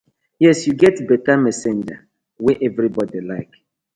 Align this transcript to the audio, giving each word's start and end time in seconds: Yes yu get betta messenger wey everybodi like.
Yes 0.43 0.59
yu 0.65 0.73
get 0.81 0.97
betta 1.07 1.33
messenger 1.45 1.99
wey 2.43 2.55
everybodi 2.67 3.19
like. 3.29 3.53